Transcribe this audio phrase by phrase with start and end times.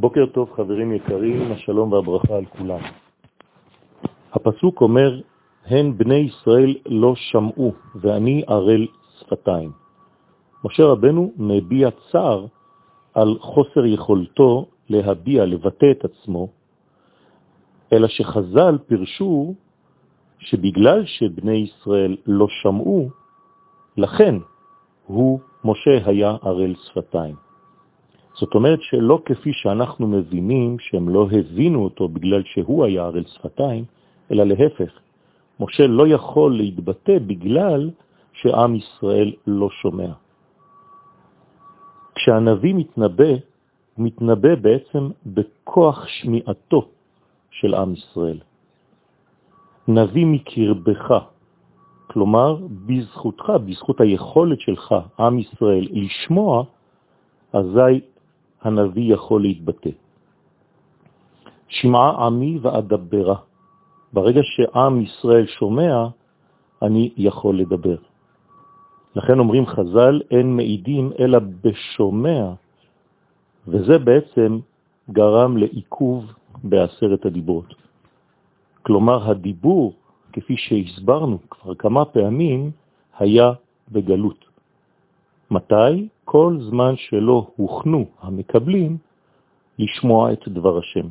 [0.00, 2.80] בוקר טוב חברים יקרים, השלום והברכה על כולם.
[4.32, 5.20] הפסוק אומר,
[5.66, 8.86] הן בני ישראל לא שמעו ואני ערל
[9.18, 9.70] שפתיים.
[10.64, 12.46] משה רבנו מביע צער
[13.14, 16.48] על חוסר יכולתו להביע, לבטא את עצמו,
[17.92, 19.54] אלא שחז"ל פירשו
[20.38, 23.08] שבגלל שבני ישראל לא שמעו,
[23.96, 24.34] לכן
[25.06, 27.47] הוא, משה היה ערל שפתיים.
[28.38, 33.84] זאת אומרת שלא כפי שאנחנו מבינים שהם לא הבינו אותו בגלל שהוא היה ערל שפתיים,
[34.30, 34.92] אלא להפך,
[35.60, 37.90] משה לא יכול להתבטא בגלל
[38.32, 40.12] שעם ישראל לא שומע.
[42.14, 43.32] כשהנביא מתנבא,
[43.94, 46.88] הוא מתנבא בעצם בכוח שמיעתו
[47.50, 48.38] של עם ישראל.
[49.88, 51.08] נביא מקרבך,
[52.06, 56.64] כלומר, בזכותך, בזכות היכולת שלך, עם ישראל, לשמוע,
[57.52, 58.00] אזי
[58.62, 59.90] הנביא יכול להתבטא.
[61.68, 63.36] שמעה עמי ואדברה.
[64.12, 66.08] ברגע שעם ישראל שומע,
[66.82, 67.96] אני יכול לדבר.
[69.16, 72.52] לכן אומרים חז"ל, אין מעידים אלא בשומע,
[73.68, 74.58] וזה בעצם
[75.10, 76.24] גרם לעיכוב
[76.64, 77.74] בעשרת הדיברות.
[78.82, 79.92] כלומר, הדיבור,
[80.32, 82.70] כפי שהסברנו כבר כמה פעמים,
[83.18, 83.52] היה
[83.92, 84.47] בגלות.
[85.50, 86.08] מתי?
[86.24, 88.96] כל זמן שלא הוכנו המקבלים
[89.78, 91.08] לשמוע את דבר השם.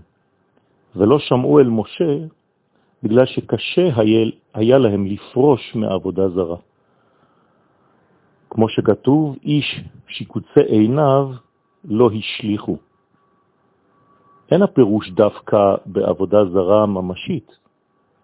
[0.96, 2.18] ולא שמעו אל משה
[3.04, 3.90] בגלל שקשה
[4.54, 6.58] היה, להם לפרוש מעבודה זרה.
[8.50, 11.32] כמו שכתוב, איש שיקוצי עיניו
[11.86, 12.78] לא השליחו.
[14.52, 17.58] אין הפירוש דווקא בעבודה זרה ממשית,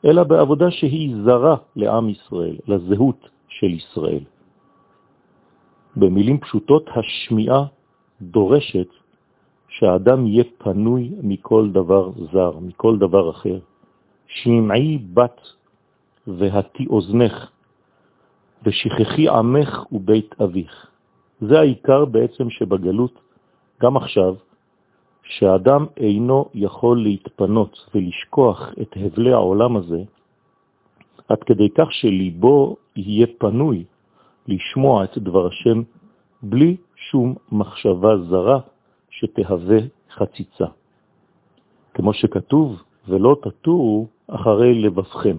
[0.06, 4.24] אלא בעבודה שהיא זרה לעם ישראל, לזהות של ישראל.
[5.96, 7.66] במילים פשוטות, השמיעה
[8.22, 8.88] דורשת
[9.70, 13.60] שהאדם יהיה פנוי מכל דבר זר, מכל דבר אחר.
[14.28, 15.42] שמעי בת
[16.28, 17.50] והתי אוזנך,
[18.66, 20.88] ושכחי עמך ובית אביך.
[21.42, 23.20] זה העיקר בעצם שבגלות,
[23.82, 24.36] גם עכשיו,
[25.24, 30.02] שהאדם אינו יכול להתפנות ולשכוח את הבלי העולם הזה,
[31.28, 33.84] עד כדי כך שליבו יהיה פנוי
[34.48, 35.82] לשמוע את דבר השם
[36.44, 38.60] בלי שום מחשבה זרה
[39.10, 39.80] שתהווה
[40.12, 40.66] חציצה.
[41.94, 45.38] כמו שכתוב, ולא תטורו אחרי לבבכם.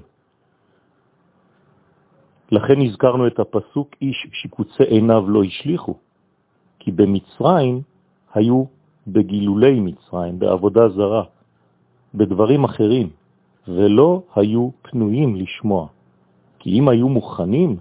[2.53, 5.95] לכן הזכרנו את הפסוק, איש שיקוצי עיניו לא השליחו,
[6.79, 7.83] כי במצרים
[8.35, 8.65] היו
[9.07, 11.25] בגילולי מצרים, בעבודה זרה,
[12.15, 13.09] בדברים אחרים,
[13.69, 15.87] ולא היו פנויים לשמוע.
[16.59, 17.77] כי אם היו מוכנים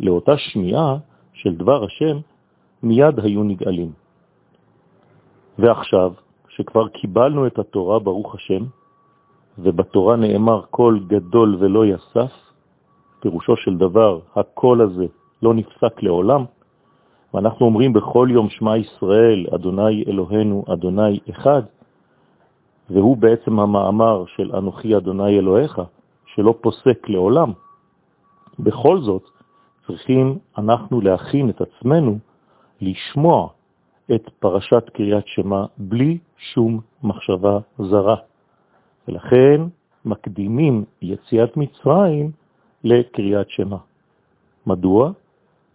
[0.00, 0.96] לאותה שמיעה
[1.32, 2.18] של דבר השם,
[2.82, 3.92] מיד היו נגאלים.
[5.58, 6.12] ועכשיו,
[6.48, 8.64] שכבר קיבלנו את התורה, ברוך השם,
[9.58, 12.32] ובתורה נאמר כל גדול ולא יסף,
[13.20, 15.06] פירושו של דבר, הקול הזה
[15.42, 16.44] לא נפסק לעולם,
[17.34, 21.62] ואנחנו אומרים בכל יום שמע ישראל, אדוני אלוהינו, אדוני אחד,
[22.90, 25.80] והוא בעצם המאמר של אנוכי אדוני אלוהיך,
[26.26, 27.52] שלא פוסק לעולם.
[28.58, 29.22] בכל זאת,
[29.86, 32.18] צריכים אנחנו להכין את עצמנו
[32.80, 33.48] לשמוע
[34.14, 38.16] את פרשת קריאת שמה בלי שום מחשבה זרה.
[39.08, 39.60] ולכן
[40.04, 42.30] מקדימים יציאת מצרים
[42.84, 43.78] לקריאת שמה.
[44.66, 45.12] מדוע?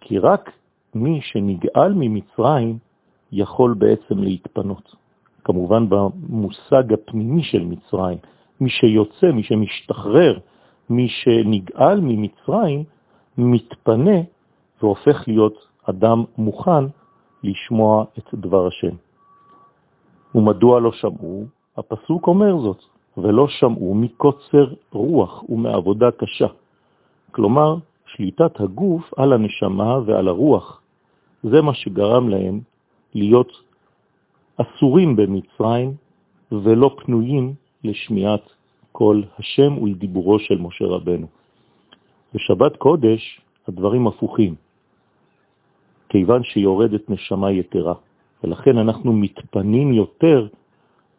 [0.01, 0.51] כי רק
[0.95, 2.77] מי שנגאל ממצרים
[3.31, 4.95] יכול בעצם להתפנות.
[5.43, 8.17] כמובן במושג הפנימי של מצרים,
[8.61, 10.39] מי שיוצא, מי שמשתחרר,
[10.89, 12.83] מי שנגאל ממצרים,
[13.37, 14.19] מתפנה
[14.81, 16.85] והופך להיות אדם מוכן
[17.43, 18.95] לשמוע את דבר השם.
[20.35, 21.45] ומדוע לא שמעו?
[21.77, 22.83] הפסוק אומר זאת,
[23.17, 26.47] ולא שמעו מקוצר רוח ומעבודה קשה.
[27.31, 30.81] כלומר, שליטת הגוף על הנשמה ועל הרוח,
[31.43, 32.59] זה מה שגרם להם
[33.13, 33.51] להיות
[34.57, 35.93] אסורים במצרים
[36.51, 37.53] ולא פנויים
[37.83, 38.49] לשמיעת
[38.91, 41.27] כל השם ולדיבורו של משה רבנו.
[42.33, 44.55] בשבת קודש הדברים הפוכים,
[46.09, 47.93] כיוון שיורדת נשמה יתרה,
[48.43, 50.47] ולכן אנחנו מתפנים יותר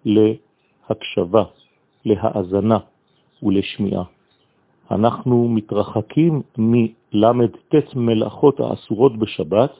[0.04, 1.44] להקשבה,
[2.04, 2.78] להאזנה
[3.42, 4.04] ולשמיעה.
[4.90, 9.72] אנחנו מתרחקים מל"ט מלאכות האסורות בשבת,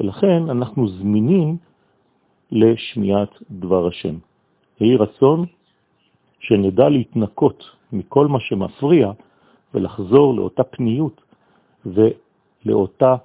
[0.00, 1.56] ולכן אנחנו זמינים
[2.52, 4.14] לשמיעת דבר השם.
[4.80, 5.46] יהי רצון
[6.40, 9.12] שנדע להתנקות מכל מה שמפריע
[9.74, 11.20] ולחזור לאותה פניות
[11.86, 13.16] ולאותה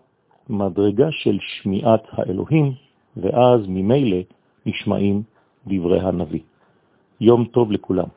[0.49, 2.73] מדרגה של שמיעת האלוהים,
[3.17, 4.17] ואז ממילא
[4.65, 5.23] נשמעים
[5.67, 6.39] דברי הנביא.
[7.21, 8.07] יום טוב לכולם.